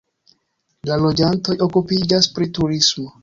[0.89, 3.15] La loĝantoj okupiĝas pri turismo.